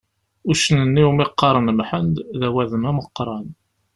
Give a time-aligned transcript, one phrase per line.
[0.49, 3.47] Uccen-nni iwmi qqaren Mḥend, d awadem ameqqran.